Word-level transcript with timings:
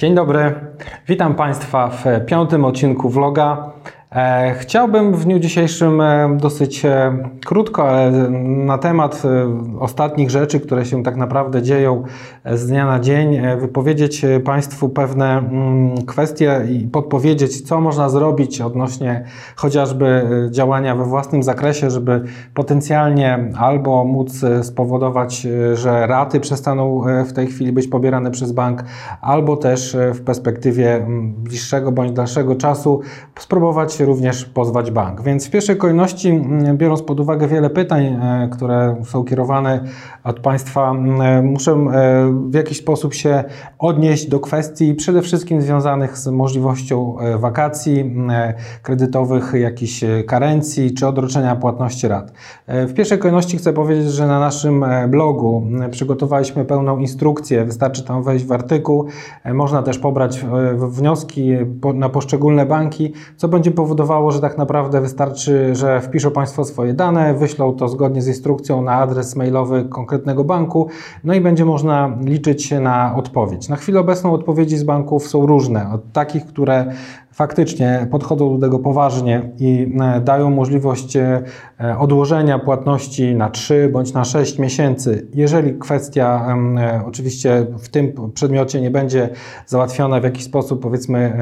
Dzień 0.00 0.14
dobry, 0.14 0.54
witam 1.08 1.34
Państwa 1.34 1.88
w 1.88 2.04
piątym 2.26 2.64
odcinku 2.64 3.08
vloga. 3.10 3.72
E, 4.14 4.54
chciałbym 4.58 5.14
w 5.14 5.24
dniu 5.24 5.38
dzisiejszym 5.38 6.00
e, 6.00 6.36
dosyć 6.40 6.84
e, 6.84 7.18
krótko, 7.46 7.88
ale 7.88 8.30
na 8.40 8.78
temat 8.78 9.22
ostatnich 9.80 10.30
rzeczy, 10.30 10.60
które 10.60 10.84
się 10.84 11.02
tak 11.02 11.16
naprawdę 11.16 11.62
dzieją 11.62 12.02
z 12.52 12.66
dnia 12.66 12.86
na 12.86 13.00
dzień, 13.00 13.40
wypowiedzieć 13.60 14.22
Państwu 14.44 14.88
pewne 14.88 15.38
mm, 15.38 15.96
kwestie 16.06 16.60
i 16.70 16.88
podpowiedzieć, 16.88 17.60
co 17.60 17.80
można 17.80 18.08
zrobić 18.08 18.60
odnośnie 18.60 19.24
chociażby 19.56 20.28
działania 20.50 20.94
we 20.94 21.04
własnym 21.04 21.42
zakresie, 21.42 21.90
żeby 21.90 22.24
potencjalnie 22.54 23.50
albo 23.58 24.04
móc 24.04 24.40
spowodować, 24.62 25.46
że 25.74 26.06
raty 26.06 26.40
przestaną 26.40 27.02
w 27.26 27.32
tej 27.32 27.46
chwili 27.46 27.72
być 27.72 27.88
pobierane 27.88 28.30
przez 28.30 28.52
bank, 28.52 28.84
albo 29.20 29.56
też 29.56 29.96
w 30.14 30.20
perspektywie 30.20 30.94
mm, 30.94 31.32
bliższego 31.32 31.92
bądź 31.92 32.12
dalszego 32.12 32.54
czasu 32.54 33.00
spróbować 33.38 33.99
również 34.04 34.44
pozwać 34.44 34.90
bank. 34.90 35.22
Więc 35.22 35.46
w 35.46 35.50
pierwszej 35.50 35.76
kolejności, 35.76 36.28
mm, 36.28 36.76
biorąc 36.76 37.02
pod 37.02 37.20
uwagę 37.20 37.48
wiele 37.48 37.70
pytań, 37.70 38.04
e, 38.04 38.48
które 38.52 38.96
są 39.04 39.24
kierowane 39.24 39.84
od 40.24 40.40
Państwa, 40.40 40.90
mm, 40.90 41.20
e, 41.20 41.42
muszę 41.42 41.72
e, 41.72 41.86
w 42.50 42.54
jakiś 42.54 42.78
sposób 42.78 43.14
się 43.14 43.44
odnieść 43.78 44.28
do 44.28 44.40
kwestii 44.40 44.94
przede 44.94 45.22
wszystkim 45.22 45.62
związanych 45.62 46.18
z 46.18 46.26
możliwością 46.26 47.16
wakacji 47.38 48.00
mm, 48.00 48.52
kredytowych, 48.82 49.52
jakichś 49.54 50.04
karencji 50.26 50.94
czy 50.94 51.06
odroczenia 51.06 51.56
płatności 51.56 52.08
rat. 52.08 52.32
W 52.68 52.94
pierwszej 52.94 53.18
kolejności 53.18 53.56
chcę 53.56 53.72
powiedzieć, 53.72 54.06
że 54.06 54.26
na 54.26 54.40
naszym 54.40 54.84
blogu 55.08 55.66
przygotowaliśmy 55.90 56.64
pełną 56.64 56.98
instrukcję, 56.98 57.64
wystarczy 57.64 58.04
tam 58.04 58.22
wejść 58.22 58.44
w 58.44 58.52
artykuł, 58.52 59.06
można 59.54 59.82
też 59.82 59.98
pobrać 59.98 60.44
wnioski 60.76 61.50
na 61.94 62.08
poszczególne 62.08 62.66
banki, 62.66 63.12
co 63.36 63.48
będzie 63.48 63.70
powodowało, 63.70 63.89
powodowało, 63.90 64.30
że 64.30 64.40
tak 64.40 64.58
naprawdę 64.58 65.00
wystarczy, 65.00 65.74
że 65.74 66.00
wpiszą 66.00 66.30
Państwo 66.30 66.64
swoje 66.64 66.94
dane, 66.94 67.34
wyślą 67.34 67.72
to 67.72 67.88
zgodnie 67.88 68.22
z 68.22 68.28
instrukcją 68.28 68.82
na 68.82 68.92
adres 68.92 69.36
mailowy 69.36 69.84
konkretnego 69.84 70.44
banku, 70.44 70.88
no 71.24 71.34
i 71.34 71.40
będzie 71.40 71.64
można 71.64 72.16
liczyć 72.24 72.70
na 72.70 73.14
odpowiedź. 73.16 73.68
Na 73.68 73.76
chwilę 73.76 74.00
obecną 74.00 74.32
odpowiedzi 74.32 74.76
z 74.76 74.84
banków 74.84 75.28
są 75.28 75.46
różne, 75.46 75.92
od 75.92 76.12
takich, 76.12 76.46
które 76.46 76.92
faktycznie 77.32 78.06
podchodzą 78.10 78.54
do 78.54 78.66
tego 78.66 78.78
poważnie 78.78 79.50
i 79.58 79.92
e, 80.00 80.20
dają 80.20 80.50
możliwość 80.50 81.16
e, 81.16 81.42
odłożenia 81.98 82.58
płatności 82.58 83.34
na 83.34 83.50
3 83.50 83.90
bądź 83.92 84.12
na 84.12 84.24
6 84.24 84.58
miesięcy. 84.58 85.26
Jeżeli 85.34 85.78
kwestia 85.78 86.56
e, 86.78 87.02
oczywiście 87.06 87.66
w 87.78 87.88
tym 87.88 88.12
przedmiocie 88.34 88.80
nie 88.80 88.90
będzie 88.90 89.28
załatwiona 89.66 90.20
w 90.20 90.24
jakiś 90.24 90.44
sposób 90.44 90.82
powiedzmy 90.82 91.32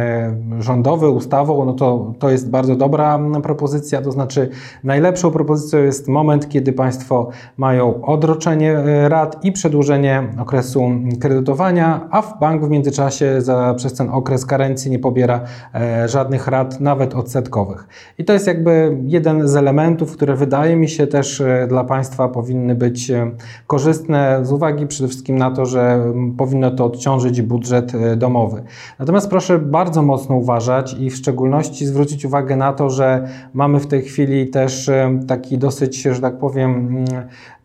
rządowy, 0.58 1.08
ustawą, 1.08 1.64
no 1.64 1.72
to 1.72 2.14
to 2.18 2.30
jest 2.30 2.37
bardzo 2.44 2.76
dobra 2.76 3.18
propozycja, 3.42 4.02
to 4.02 4.12
znaczy 4.12 4.48
najlepszą 4.84 5.30
propozycją 5.30 5.78
jest 5.78 6.08
moment, 6.08 6.48
kiedy 6.48 6.72
Państwo 6.72 7.28
mają 7.56 8.02
odroczenie 8.02 8.76
rat 9.08 9.44
i 9.44 9.52
przedłużenie 9.52 10.22
okresu 10.40 10.90
kredytowania, 11.20 12.08
a 12.10 12.22
w 12.22 12.40
bank 12.40 12.64
w 12.64 12.70
międzyczasie 12.70 13.40
za, 13.40 13.74
przez 13.76 13.94
ten 13.94 14.10
okres 14.10 14.46
karencji 14.46 14.90
nie 14.90 14.98
pobiera 14.98 15.40
E, 15.74 16.08
żadnych 16.08 16.48
rat, 16.48 16.80
nawet 16.80 17.14
odsetkowych. 17.14 17.88
I 18.18 18.24
to 18.24 18.32
jest 18.32 18.46
jakby 18.46 18.96
jeden 19.06 19.48
z 19.48 19.56
elementów, 19.56 20.12
które 20.12 20.36
wydaje 20.36 20.76
mi 20.76 20.88
się 20.88 21.06
też 21.06 21.40
e, 21.40 21.66
dla 21.68 21.84
Państwa 21.84 22.28
powinny 22.28 22.74
być 22.74 23.10
e, 23.10 23.30
korzystne 23.66 24.40
z 24.42 24.52
uwagi 24.52 24.86
przede 24.86 25.08
wszystkim 25.08 25.36
na 25.36 25.50
to, 25.50 25.66
że 25.66 26.12
powinno 26.38 26.70
to 26.70 26.84
odciążyć 26.84 27.42
budżet 27.42 27.92
domowy. 28.16 28.62
Natomiast 28.98 29.30
proszę 29.30 29.58
bardzo 29.58 30.02
mocno 30.02 30.36
uważać 30.36 30.96
i 31.00 31.10
w 31.10 31.16
szczególności 31.16 31.86
zwrócić 31.86 32.24
uwagę 32.28 32.56
na 32.56 32.72
to, 32.72 32.90
że 32.90 33.28
mamy 33.54 33.80
w 33.80 33.86
tej 33.86 34.02
chwili 34.02 34.48
też 34.48 34.90
taki 35.26 35.58
dosyć, 35.58 36.02
że 36.02 36.20
tak 36.20 36.38
powiem, 36.38 37.04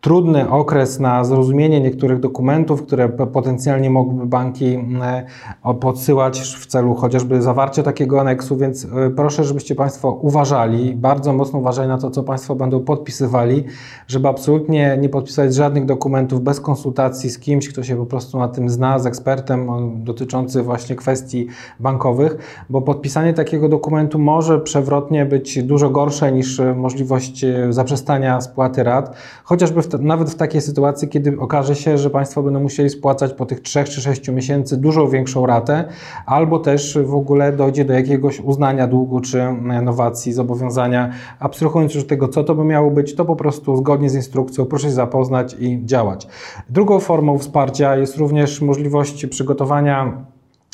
trudny 0.04 0.50
okres 0.50 1.00
na 1.00 1.24
zrozumienie 1.24 1.80
niektórych 1.80 2.20
dokumentów, 2.20 2.82
które 2.82 3.08
potencjalnie 3.08 3.90
mogłyby 3.90 4.26
banki 4.26 4.78
e, 5.64 5.74
podsyłać 5.80 6.40
w 6.40 6.66
celu 6.66 6.94
chociażby 6.94 7.42
zawarcia 7.42 7.82
takiego 7.82 8.20
aneksu, 8.20 8.56
więc 8.56 8.84
e, 8.84 9.10
proszę, 9.16 9.44
żebyście 9.44 9.74
Państwo 9.74 10.10
uważali, 10.12 10.94
bardzo 10.94 11.32
mocno 11.32 11.58
uważali 11.58 11.88
na 11.88 11.98
to, 11.98 12.10
co 12.10 12.22
Państwo 12.22 12.54
będą 12.54 12.80
podpisywali, 12.80 13.64
żeby 14.06 14.28
absolutnie 14.28 14.98
nie 15.00 15.08
podpisać 15.08 15.54
żadnych 15.54 15.84
dokumentów 15.84 16.40
bez 16.40 16.60
konsultacji 16.60 17.30
z 17.30 17.38
kimś, 17.38 17.68
kto 17.68 17.82
się 17.82 17.96
po 17.96 18.06
prostu 18.06 18.38
na 18.38 18.48
tym 18.48 18.68
zna, 18.68 18.98
z 18.98 19.06
ekspertem 19.06 19.68
dotyczący 20.04 20.62
właśnie 20.62 20.96
kwestii 20.96 21.46
bankowych, 21.80 22.64
bo 22.70 22.82
podpisanie 22.82 23.34
takiego 23.34 23.68
dokumentu 23.68 24.18
może 24.18 24.53
przewrotnie 24.58 25.26
być 25.26 25.62
dużo 25.62 25.90
gorsze 25.90 26.32
niż 26.32 26.60
e, 26.60 26.74
możliwość 26.74 27.44
zaprzestania 27.70 28.40
spłaty 28.40 28.82
rat, 28.82 29.16
chociażby 29.44 29.82
w 29.82 30.00
nawet 30.00 30.30
w 30.30 30.34
takiej 30.34 30.60
sytuacji, 30.60 31.08
kiedy 31.08 31.36
okaże 31.40 31.74
się, 31.74 31.98
że 31.98 32.10
Państwo 32.10 32.42
będą 32.42 32.60
musieli 32.60 32.90
spłacać 32.90 33.32
po 33.32 33.46
tych 33.46 33.60
3 33.60 33.84
czy 33.84 34.00
6 34.00 34.28
miesięcy 34.28 34.76
dużo 34.76 35.08
większą 35.08 35.46
ratę, 35.46 35.84
albo 36.26 36.58
też 36.58 36.98
w 37.04 37.14
ogóle 37.14 37.52
dojdzie 37.52 37.84
do 37.84 37.92
jakiegoś 37.92 38.40
uznania 38.40 38.86
długu 38.86 39.20
czy 39.20 39.42
nowacji 39.82 40.32
zobowiązania. 40.32 41.10
Abstrahując 41.38 41.94
już 41.94 42.06
tego, 42.06 42.28
co 42.28 42.44
to 42.44 42.54
by 42.54 42.64
miało 42.64 42.90
być, 42.90 43.14
to 43.14 43.24
po 43.24 43.36
prostu 43.36 43.76
zgodnie 43.76 44.10
z 44.10 44.14
instrukcją 44.14 44.64
proszę 44.64 44.86
się 44.86 44.92
zapoznać 44.92 45.56
i 45.58 45.80
działać. 45.84 46.28
Drugą 46.70 47.00
formą 47.00 47.38
wsparcia 47.38 47.96
jest 47.96 48.16
również 48.16 48.60
możliwość 48.60 49.26
przygotowania 49.26 50.24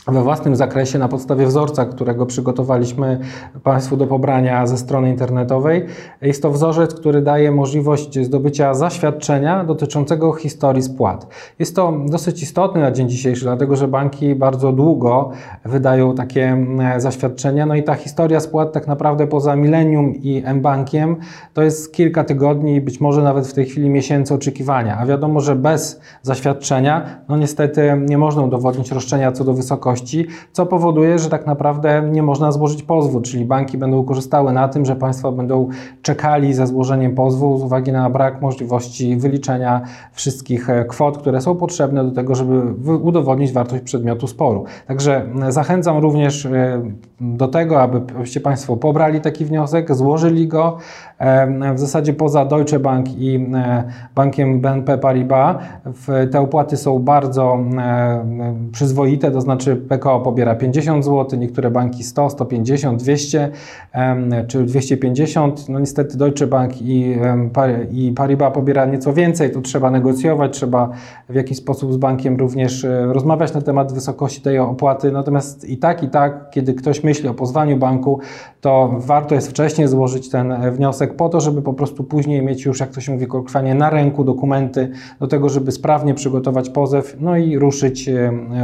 we 0.08 0.22
własnym 0.22 0.56
zakresie 0.56 0.98
na 0.98 1.08
podstawie 1.08 1.46
wzorca, 1.46 1.84
którego 1.84 2.26
przygotowaliśmy 2.26 3.20
Państwu 3.62 3.96
do 3.96 4.06
pobrania 4.06 4.66
ze 4.66 4.78
strony 4.78 5.10
internetowej. 5.10 5.86
Jest 6.22 6.42
to 6.42 6.50
wzorzec, 6.50 6.94
który 6.94 7.22
daje 7.22 7.52
możliwość 7.52 8.18
zdobycia 8.18 8.74
zaświadczenia 8.74 9.64
dotyczącego 9.64 10.32
historii 10.32 10.82
spłat. 10.82 11.26
Jest 11.58 11.76
to 11.76 11.92
dosyć 12.06 12.42
istotne 12.42 12.80
na 12.80 12.90
dzień 12.90 13.08
dzisiejszy, 13.08 13.44
dlatego 13.44 13.76
że 13.76 13.88
banki 13.88 14.34
bardzo 14.34 14.72
długo 14.72 15.30
wydają 15.64 16.14
takie 16.14 16.48
mm, 16.48 17.00
zaświadczenia. 17.00 17.66
No 17.66 17.74
i 17.74 17.82
ta 17.82 17.94
historia 17.94 18.40
spłat 18.40 18.72
tak 18.72 18.86
naprawdę 18.86 19.26
poza 19.26 19.56
Millennium 19.56 20.14
i 20.14 20.42
mBankiem 20.54 21.16
to 21.54 21.62
jest 21.62 21.94
kilka 21.94 22.24
tygodni, 22.24 22.80
być 22.80 23.00
może 23.00 23.22
nawet 23.22 23.46
w 23.46 23.52
tej 23.52 23.64
chwili 23.64 23.90
miesięcy 23.90 24.34
oczekiwania. 24.34 24.98
A 24.98 25.06
wiadomo, 25.06 25.40
że 25.40 25.56
bez 25.56 26.00
zaświadczenia, 26.22 27.20
no 27.28 27.36
niestety 27.36 28.02
nie 28.08 28.18
można 28.18 28.42
udowodnić 28.42 28.90
roszczenia 28.90 29.32
co 29.32 29.44
do 29.44 29.54
wysokości 29.54 29.99
co 30.52 30.66
powoduje, 30.66 31.18
że 31.18 31.28
tak 31.28 31.46
naprawdę 31.46 32.02
nie 32.12 32.22
można 32.22 32.52
złożyć 32.52 32.82
pozwu, 32.82 33.20
czyli 33.20 33.44
banki 33.44 33.78
będą 33.78 34.04
korzystały 34.04 34.52
na 34.52 34.68
tym, 34.68 34.84
że 34.84 34.96
państwo 34.96 35.32
będą 35.32 35.68
czekali 36.02 36.54
ze 36.54 36.66
złożeniem 36.66 37.14
pozwu 37.14 37.58
z 37.58 37.62
uwagi 37.62 37.92
na 37.92 38.10
brak 38.10 38.42
możliwości 38.42 39.16
wyliczenia 39.16 39.80
wszystkich 40.12 40.70
e, 40.70 40.84
kwot, 40.84 41.18
które 41.18 41.40
są 41.40 41.56
potrzebne 41.56 42.04
do 42.04 42.10
tego, 42.10 42.34
żeby 42.34 42.62
udowodnić 42.96 43.52
wartość 43.52 43.82
przedmiotu 43.82 44.26
sporu. 44.26 44.64
Także 44.86 45.26
zachęcam 45.48 45.98
również 45.98 46.46
e, 46.46 46.82
do 47.20 47.48
tego, 47.48 47.82
abyście 47.82 48.40
Państwo 48.40 48.76
pobrali 48.76 49.20
taki 49.20 49.44
wniosek, 49.44 49.94
złożyli 49.94 50.48
go. 50.48 50.76
W 51.75 51.78
zasadzie 51.78 52.12
poza 52.12 52.44
Deutsche 52.44 52.78
Bank 52.78 53.19
i 53.19 53.36
e, 53.54 53.84
bankiem 54.14 54.60
BNP 54.60 54.98
Paribas 54.98 55.56
te 56.32 56.41
opłaty 56.41 56.76
są 56.76 56.98
bardzo 56.98 57.58
przyzwoite, 58.72 59.30
to 59.30 59.41
znaczy 59.41 59.76
PKO 59.76 60.20
pobiera 60.20 60.54
50 60.54 61.04
zł, 61.04 61.38
niektóre 61.38 61.70
banki 61.70 62.04
100, 62.04 62.30
150, 62.30 63.03
200 63.03 63.50
czy 64.47 64.65
250. 64.65 65.68
No 65.68 65.78
niestety 65.78 66.18
Deutsche 66.18 66.47
Bank 66.47 66.83
i, 66.83 68.12
Paribas 68.16 68.54
pobiera 68.54 68.84
nieco 68.84 69.12
więcej, 69.12 69.50
to 69.53 69.60
trzeba 69.60 69.91
negocjować, 69.91 70.53
trzeba 70.53 70.91
w 71.28 71.34
jakiś 71.34 71.59
sposób 71.59 71.92
z 71.92 71.97
bankiem 71.97 72.36
również 72.36 72.84
e, 72.84 73.12
rozmawiać 73.12 73.54
na 73.54 73.60
temat 73.62 73.92
wysokości 73.92 74.41
tej 74.41 74.59
opłaty. 74.59 75.12
Natomiast 75.12 75.68
i 75.68 75.78
tak, 75.78 76.03
i 76.03 76.09
tak, 76.09 76.50
kiedy 76.50 76.74
ktoś 76.74 77.04
myśli 77.04 77.28
o 77.28 77.34
pozwaniu 77.34 77.77
banku, 77.77 78.21
to 78.60 78.94
warto 78.98 79.34
jest 79.34 79.50
wcześniej 79.50 79.89
złożyć 79.89 80.30
ten 80.30 80.71
wniosek 80.71 81.09
po 81.16 81.28
to, 81.28 81.41
żeby 81.41 81.62
po 81.62 81.72
prostu 81.72 82.04
później 82.04 82.42
mieć 82.42 82.65
już, 82.65 82.80
jak 82.80 82.91
to 82.91 83.01
się 83.01 83.12
mówi 83.12 83.27
kolokwialnie, 83.27 83.74
na 83.74 83.91
ręku 83.91 84.24
dokumenty 84.24 84.91
do 85.21 85.27
tego, 85.27 85.48
żeby 85.48 85.72
sprawnie 85.72 86.15
przygotować 86.15 86.71
pozew, 86.71 87.16
no 87.21 87.36
i 87.36 87.59
ruszyć 87.59 88.10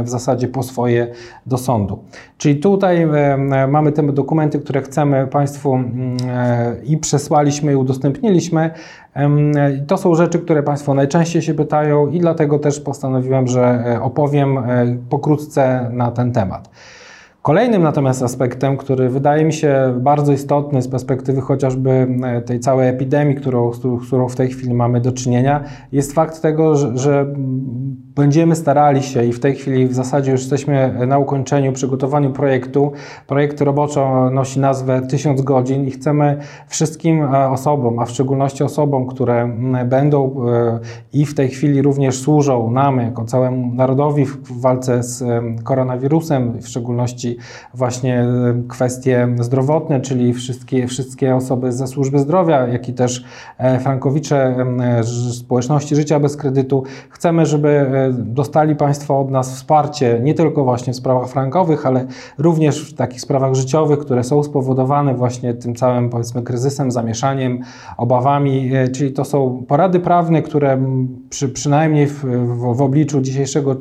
w 0.03 0.09
zasadzie 0.09 0.47
po 0.47 0.63
swoje 0.63 1.07
do 1.45 1.57
sądu. 1.57 1.99
Czyli 2.37 2.55
tutaj 2.55 3.01
e, 3.01 3.67
mamy 3.67 3.91
te 3.91 4.03
dokumenty, 4.03 4.59
które 4.59 4.81
chcemy 4.81 5.27
Państwu 5.27 5.75
mm, 5.75 6.17
e, 6.29 6.75
i 6.83 6.97
przesłaliśmy 6.97 7.71
i 7.71 7.75
udostępniliśmy. 7.75 8.71
To 9.87 9.97
są 9.97 10.15
rzeczy, 10.15 10.39
które 10.39 10.63
Państwo 10.63 10.93
najczęściej 10.93 11.41
się 11.41 11.53
pytają 11.53 12.07
i 12.07 12.19
dlatego 12.19 12.59
też 12.59 12.79
postanowiłem, 12.79 13.47
że 13.47 13.83
e, 13.85 14.01
opowiem 14.01 14.57
pokrótce 15.09 15.89
na 15.93 16.11
ten 16.11 16.31
temat. 16.31 16.69
Kolejnym 17.47 17.83
natomiast 17.83 18.23
aspektem, 18.23 18.77
który 18.77 19.09
wydaje 19.09 19.45
mi 19.45 19.53
się 19.53 19.93
bardzo 19.99 20.33
istotny 20.33 20.81
z 20.81 20.87
perspektywy 20.87 21.41
chociażby 21.41 22.07
e, 22.23 22.41
tej 22.41 22.59
całej 22.59 22.89
epidemii, 22.89 23.35
którą, 23.35 23.73
z 23.73 23.79
którą 24.07 24.29
w 24.29 24.35
tej 24.35 24.49
chwili 24.49 24.73
mamy 24.73 25.01
do 25.01 25.11
czynienia, 25.11 25.63
jest 25.91 26.13
fakt 26.13 26.41
tego, 26.41 26.75
że, 26.75 26.97
że 26.97 27.33
Będziemy 28.17 28.55
starali 28.55 29.03
się 29.03 29.25
i 29.25 29.33
w 29.33 29.39
tej 29.39 29.55
chwili 29.55 29.87
w 29.87 29.93
zasadzie 29.93 30.31
już 30.31 30.41
jesteśmy 30.41 31.07
na 31.07 31.17
ukończeniu, 31.17 31.73
przygotowaniu 31.73 32.31
projektu. 32.31 32.91
Projekt 33.27 33.61
roboczo 33.61 34.29
nosi 34.29 34.59
nazwę 34.59 35.01
1000 35.01 35.41
godzin 35.41 35.87
i 35.87 35.91
chcemy 35.91 36.37
wszystkim 36.67 37.23
e, 37.23 37.49
osobom, 37.49 37.99
a 37.99 38.05
w 38.05 38.09
szczególności 38.09 38.63
osobom, 38.63 39.07
które 39.07 39.49
będą 39.85 40.35
e, 40.47 40.79
i 41.13 41.25
w 41.25 41.35
tej 41.35 41.49
chwili 41.49 41.81
również 41.81 42.19
służą 42.19 42.71
nam, 42.71 42.99
jako 42.99 43.25
całemu 43.25 43.73
narodowi 43.73 44.25
w 44.25 44.61
walce 44.61 45.03
z 45.03 45.23
koronawirusem, 45.63 46.61
w 46.61 46.67
szczególności 46.67 47.37
właśnie 47.73 48.25
kwestie 48.67 49.27
zdrowotne, 49.39 50.01
czyli 50.01 50.33
wszystkie, 50.33 50.87
wszystkie 50.87 51.35
osoby 51.35 51.71
ze 51.71 51.87
służby 51.87 52.19
zdrowia, 52.19 52.67
jak 52.67 52.89
i 52.89 52.93
też 52.93 53.25
e, 53.57 53.79
frankowicze 53.79 54.55
społeczności 55.31 55.95
życia 55.95 56.19
bez 56.19 56.37
kredytu. 56.37 56.83
Chcemy, 57.09 57.45
żeby 57.45 57.85
dostali 58.13 58.75
Państwo 58.75 59.19
od 59.19 59.31
nas 59.31 59.55
wsparcie 59.55 60.19
nie 60.23 60.33
tylko 60.33 60.63
właśnie 60.63 60.93
w 60.93 60.95
sprawach 60.95 61.29
frankowych, 61.29 61.85
ale 61.85 62.05
również 62.37 62.91
w 62.91 62.93
takich 62.93 63.21
sprawach 63.21 63.53
życiowych, 63.53 63.99
które 63.99 64.23
są 64.23 64.43
spowodowane 64.43 65.15
właśnie 65.15 65.53
tym 65.53 65.75
całym 65.75 66.09
powiedzmy 66.09 66.41
kryzysem, 66.41 66.91
zamieszaniem, 66.91 67.59
obawami, 67.97 68.75
e, 68.75 68.87
czyli 68.87 69.13
to 69.13 69.25
są 69.25 69.63
porady 69.67 69.99
prawne, 69.99 70.41
które 70.41 70.81
przy, 71.29 71.49
przynajmniej 71.49 72.07
w, 72.07 72.25
w, 72.25 72.75
w 72.75 72.81
obliczu 72.81 73.21
dzisiejszego 73.21 73.75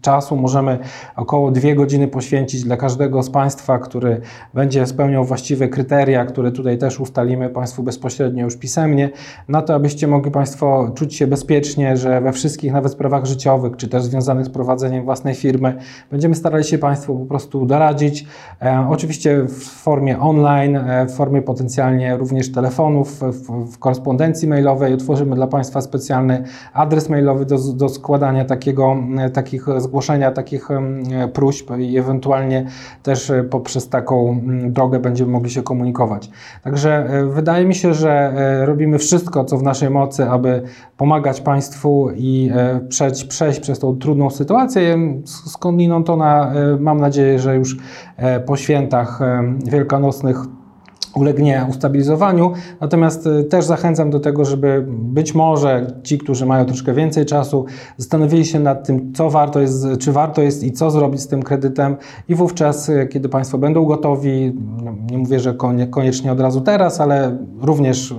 czasu 0.00 0.36
możemy 0.36 0.78
około 1.16 1.50
dwie 1.50 1.74
godziny 1.74 2.08
poświęcić 2.08 2.62
dla 2.62 2.76
każdego 2.76 3.22
z 3.22 3.30
Państwa, 3.30 3.78
który 3.78 4.20
będzie 4.54 4.86
spełniał 4.86 5.24
właściwe 5.24 5.68
kryteria, 5.68 6.24
które 6.24 6.52
tutaj 6.52 6.78
też 6.78 7.00
ustalimy 7.00 7.48
Państwu 7.48 7.82
bezpośrednio 7.82 8.44
już 8.44 8.56
pisemnie, 8.56 9.10
na 9.48 9.62
to, 9.62 9.74
abyście 9.74 10.06
mogli 10.06 10.30
Państwo 10.30 10.90
czuć 10.94 11.14
się 11.14 11.26
bezpiecznie, 11.26 11.96
że 11.96 12.20
we 12.20 12.32
wszystkich 12.32 12.72
nawet 12.72 12.92
sprawach 12.92 13.24
życiowych, 13.26 13.59
czy 13.76 13.88
też 13.88 14.02
związanych 14.02 14.46
z 14.46 14.50
prowadzeniem 14.50 15.04
własnej 15.04 15.34
firmy, 15.34 15.76
będziemy 16.10 16.34
starali 16.34 16.64
się 16.64 16.78
Państwu 16.78 17.18
po 17.18 17.26
prostu 17.26 17.66
doradzić. 17.66 18.26
E, 18.62 18.86
oczywiście 18.90 19.42
w 19.42 19.64
formie 19.64 20.20
online, 20.20 20.76
e, 20.76 21.06
w 21.06 21.12
formie 21.12 21.42
potencjalnie 21.42 22.16
również 22.16 22.52
telefonów, 22.52 23.20
w, 23.20 23.72
w 23.72 23.78
korespondencji 23.78 24.48
mailowej. 24.48 24.94
Utworzymy 24.94 25.36
dla 25.36 25.46
Państwa 25.46 25.80
specjalny 25.80 26.44
adres 26.72 27.08
mailowy 27.08 27.46
do, 27.46 27.58
do 27.74 27.88
składania 27.88 28.44
takiego, 28.44 28.96
e, 29.18 29.30
takich 29.30 29.66
zgłoszenia, 29.78 30.30
takich 30.30 30.68
próśb 31.32 31.70
i 31.78 31.98
ewentualnie 31.98 32.66
też 33.02 33.32
poprzez 33.50 33.88
taką 33.88 34.40
drogę 34.68 34.98
będziemy 34.98 35.32
mogli 35.32 35.50
się 35.50 35.62
komunikować. 35.62 36.30
Także 36.62 37.08
wydaje 37.34 37.64
mi 37.64 37.74
się, 37.74 37.94
że 37.94 38.32
robimy 38.66 38.98
wszystko, 38.98 39.44
co 39.44 39.58
w 39.58 39.62
naszej 39.62 39.90
mocy, 39.90 40.30
aby 40.30 40.62
pomagać 41.00 41.40
Państwu 41.40 42.08
i 42.16 42.50
przejść, 42.88 43.24
przejść 43.24 43.60
przez 43.60 43.78
tą 43.78 43.96
trudną 43.96 44.30
sytuację. 44.30 44.98
Skądinąd 45.24 46.10
ona, 46.10 46.52
mam 46.80 47.00
nadzieję, 47.00 47.38
że 47.38 47.56
już 47.56 47.76
po 48.46 48.56
świętach 48.56 49.20
wielkanocnych 49.64 50.36
ulegnie 51.14 51.66
ustabilizowaniu. 51.70 52.52
Natomiast 52.80 53.28
też 53.50 53.64
zachęcam 53.64 54.10
do 54.10 54.20
tego, 54.20 54.44
żeby 54.44 54.84
być 54.88 55.34
może 55.34 55.86
ci, 56.02 56.18
którzy 56.18 56.46
mają 56.46 56.64
troszkę 56.64 56.92
więcej 56.92 57.26
czasu, 57.26 57.64
zastanowili 57.96 58.44
się 58.44 58.60
nad 58.60 58.86
tym, 58.86 59.12
co 59.12 59.30
warto 59.30 59.60
jest, 59.60 59.86
czy 59.98 60.12
warto 60.12 60.42
jest 60.42 60.64
i 60.64 60.72
co 60.72 60.90
zrobić 60.90 61.20
z 61.20 61.28
tym 61.28 61.42
kredytem 61.42 61.96
i 62.28 62.34
wówczas, 62.34 62.90
kiedy 63.10 63.28
Państwo 63.28 63.58
będą 63.58 63.84
gotowi, 63.84 64.52
nie 65.10 65.18
mówię, 65.18 65.40
że 65.40 65.54
koniecznie 65.90 66.32
od 66.32 66.40
razu 66.40 66.60
teraz, 66.60 67.00
ale 67.00 67.38
również 67.60 68.14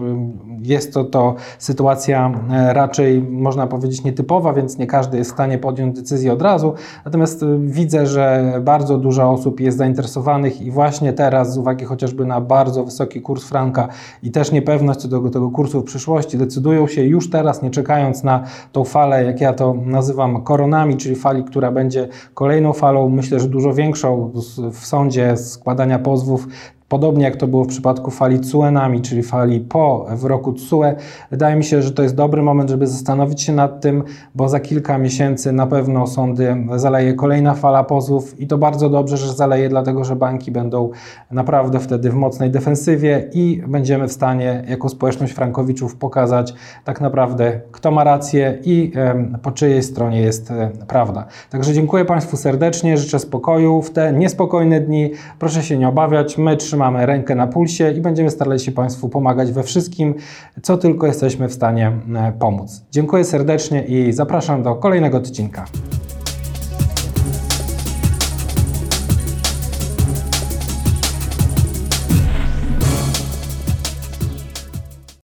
jest 0.63 0.93
to, 0.93 1.03
to 1.03 1.35
sytuacja 1.59 2.31
e, 2.51 2.73
raczej, 2.73 3.21
można 3.21 3.67
powiedzieć, 3.67 4.03
nietypowa, 4.03 4.53
więc 4.53 4.77
nie 4.77 4.87
każdy 4.87 5.17
jest 5.17 5.31
w 5.31 5.33
stanie 5.33 5.57
podjąć 5.57 5.95
decyzję 5.95 6.33
od 6.33 6.41
razu. 6.41 6.73
Natomiast 7.05 7.43
e, 7.43 7.45
widzę, 7.59 8.07
że 8.07 8.53
bardzo 8.61 8.97
dużo 8.97 9.31
osób 9.31 9.59
jest 9.59 9.77
zainteresowanych 9.77 10.61
i 10.61 10.71
właśnie 10.71 11.13
teraz, 11.13 11.53
z 11.53 11.57
uwagi 11.57 11.85
chociażby 11.85 12.25
na 12.25 12.41
bardzo 12.41 12.83
wysoki 12.83 13.21
kurs 13.21 13.43
franka 13.43 13.87
i 14.23 14.31
też 14.31 14.51
niepewność 14.51 14.99
co 14.99 15.07
do 15.07 15.29
tego 15.29 15.51
kursu 15.51 15.81
w 15.81 15.83
przyszłości, 15.83 16.37
decydują 16.37 16.87
się 16.87 17.03
już 17.03 17.29
teraz, 17.29 17.61
nie 17.61 17.69
czekając 17.69 18.23
na 18.23 18.43
tą 18.71 18.83
falę, 18.83 19.25
jak 19.25 19.41
ja 19.41 19.53
to 19.53 19.75
nazywam, 19.85 20.43
koronami, 20.43 20.97
czyli 20.97 21.15
fali, 21.15 21.43
która 21.43 21.71
będzie 21.71 22.07
kolejną 22.33 22.73
falą, 22.73 23.09
myślę, 23.09 23.39
że 23.39 23.47
dużo 23.47 23.73
większą 23.73 24.31
w 24.71 24.85
sądzie 24.85 25.37
składania 25.37 25.99
pozwów 25.99 26.47
Podobnie 26.91 27.23
jak 27.25 27.35
to 27.35 27.47
było 27.47 27.63
w 27.63 27.67
przypadku 27.67 28.11
fali 28.11 28.39
Tsuenami, 28.39 29.01
czyli 29.01 29.23
fali 29.23 29.59
po 29.59 30.05
wyroku 30.15 30.53
Tsue, 30.53 30.95
wydaje 31.31 31.55
mi 31.55 31.63
się, 31.63 31.81
że 31.81 31.91
to 31.91 32.03
jest 32.03 32.15
dobry 32.15 32.41
moment, 32.41 32.69
żeby 32.69 32.87
zastanowić 32.87 33.41
się 33.41 33.53
nad 33.53 33.81
tym, 33.81 34.03
bo 34.35 34.49
za 34.49 34.59
kilka 34.59 34.97
miesięcy 34.97 35.51
na 35.51 35.67
pewno 35.67 36.07
sądy 36.07 36.55
zaleje 36.75 37.13
kolejna 37.13 37.53
fala 37.53 37.83
pozwów 37.83 38.39
i 38.39 38.47
to 38.47 38.57
bardzo 38.57 38.89
dobrze, 38.89 39.17
że 39.17 39.33
zaleje, 39.33 39.69
dlatego 39.69 40.03
że 40.03 40.15
banki 40.15 40.51
będą 40.51 40.89
naprawdę 41.31 41.79
wtedy 41.79 42.09
w 42.09 42.13
mocnej 42.13 42.51
defensywie 42.51 43.29
i 43.33 43.63
będziemy 43.67 44.07
w 44.07 44.11
stanie 44.11 44.63
jako 44.67 44.89
społeczność 44.89 45.33
frankowiczów 45.33 45.95
pokazać 45.95 46.53
tak 46.83 47.01
naprawdę, 47.01 47.61
kto 47.71 47.91
ma 47.91 48.03
rację 48.03 48.57
i 48.63 48.91
po 49.41 49.51
czyjej 49.51 49.83
stronie 49.83 50.21
jest 50.21 50.51
e, 50.51 50.71
prawda. 50.87 51.25
Także 51.49 51.73
dziękuję 51.73 52.05
Państwu 52.05 52.37
serdecznie, 52.37 52.97
życzę 52.97 53.19
spokoju 53.19 53.81
w 53.81 53.91
te 53.91 54.13
niespokojne 54.13 54.81
dni. 54.81 55.11
Proszę 55.39 55.63
się 55.63 55.77
nie 55.77 55.87
obawiać, 55.87 56.37
my 56.37 56.57
trzymamy 56.57 56.80
trzymamy 56.81 57.05
rękę 57.05 57.35
na 57.35 57.47
pulsie 57.47 57.91
i 57.91 58.01
będziemy 58.01 58.31
starali 58.31 58.59
się 58.59 58.71
Państwu 58.71 59.09
pomagać 59.09 59.51
we 59.51 59.63
wszystkim, 59.63 60.15
co 60.61 60.77
tylko 60.77 61.07
jesteśmy 61.07 61.47
w 61.47 61.53
stanie 61.53 61.91
e, 62.15 62.33
pomóc. 62.39 62.85
Dziękuję 62.91 63.23
serdecznie 63.23 63.83
i 63.83 64.13
zapraszam 64.13 64.63
do 64.63 64.75
kolejnego 64.75 65.17
odcinka. 65.17 65.65